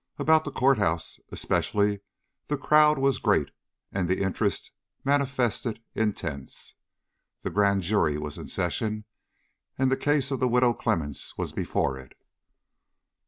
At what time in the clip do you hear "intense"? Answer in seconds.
5.93-6.73